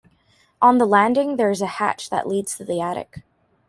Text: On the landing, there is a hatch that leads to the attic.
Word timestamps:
On 0.63 0.79
the 0.79 0.87
landing, 0.87 1.35
there 1.35 1.51
is 1.51 1.61
a 1.61 1.67
hatch 1.77 2.09
that 2.09 2.27
leads 2.27 2.57
to 2.57 2.65
the 2.65 2.81
attic. 2.81 3.21